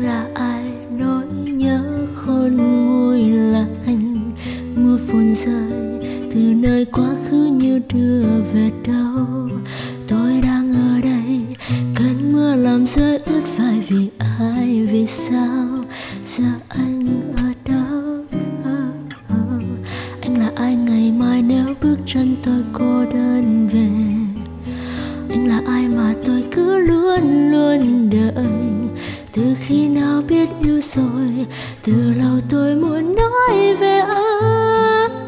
[0.00, 0.64] là ai
[0.98, 4.32] nỗi nhớ khôn nguôi lạnh
[4.76, 6.00] mưa phùn rơi,
[6.34, 9.48] từ nơi quá khứ như đưa về đâu.
[10.08, 11.40] Tôi đang ở đây,
[11.96, 15.66] cơn mưa làm rơi ướt vai vì ai, vì sao?
[16.24, 18.24] Giờ anh ở đâu?
[20.20, 20.76] Anh là ai?
[20.76, 23.88] Ngày mai nếu bước chân tôi cô đơn về.
[25.30, 26.65] Anh là ai mà tôi cứ
[29.60, 31.46] khi nào biết yêu rồi,
[31.82, 35.26] từ lâu tôi muốn nói về anh.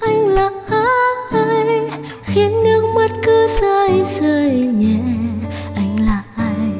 [0.00, 1.80] Anh là ai?
[2.24, 5.00] Khiến nước mắt cứ rơi rơi nhẹ.
[5.76, 6.70] Anh là ai?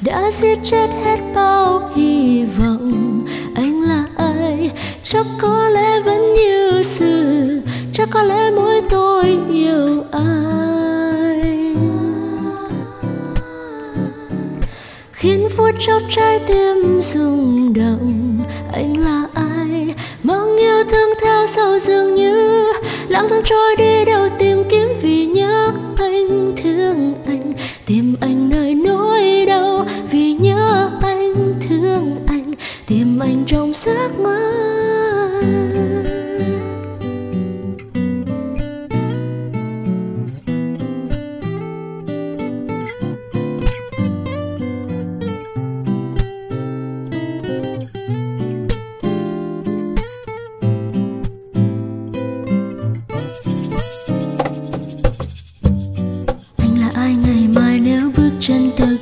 [0.00, 3.24] Đã giết chết hết bao hy vọng.
[3.54, 4.70] Anh là ai?
[5.02, 5.47] Chắc có
[15.18, 18.38] khiến phút chốc trái tim rung động.
[18.72, 19.94] Anh là ai?
[20.22, 22.64] Mong yêu thương theo sau dường như
[23.08, 27.52] lãng thang trôi đi đâu tìm kiếm vì nhớ anh, thương anh.
[27.86, 32.52] Tìm anh nơi nỗi đau vì nhớ anh, thương anh.
[32.86, 34.38] Tìm anh trong giấc mơ.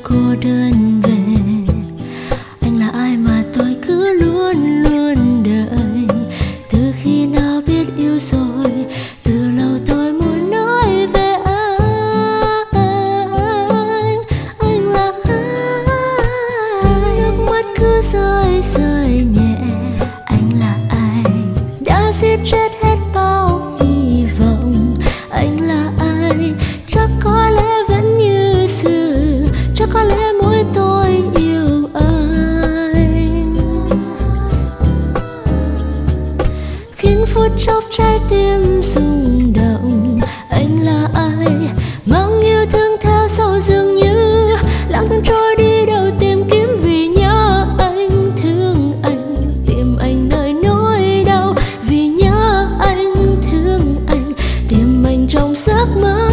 [0.08, 0.65] Chân tôi
[37.56, 40.20] khiến chốc trái tim rung động.
[40.50, 41.46] Anh là ai?
[42.06, 44.56] Mong yêu thương theo sau dường như
[44.88, 49.34] lãng thang trôi đi đâu tìm kiếm vì nhớ anh thương anh.
[49.66, 53.14] Tìm anh nơi nỗi đau vì nhớ anh
[53.50, 54.32] thương anh.
[54.68, 56.30] Tìm anh trong giấc mơ.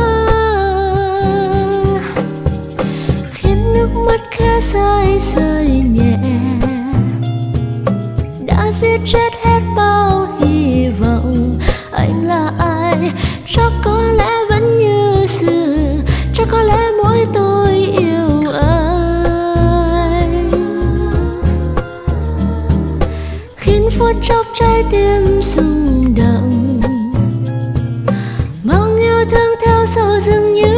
[3.34, 6.18] Khiến nước mắt khẽ rơi rơi nhẹ.
[8.46, 10.23] Đã giết chết hết bao
[13.46, 15.76] chắc có lẽ vẫn như xưa.
[16.34, 20.52] Chắc có lẽ mỗi tôi yêu anh.
[23.56, 26.82] Khiến phút chốc trái tim rung động.
[28.64, 30.20] Mong yêu thương theo sau
[30.54, 30.73] như